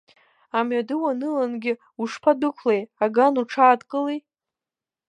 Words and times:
Амҩаду 0.57 1.01
уанылангьы 1.03 1.73
ушԥадәықәлеи, 2.01 2.81
аган 3.05 3.33
уҽаадкыли. 3.41 4.19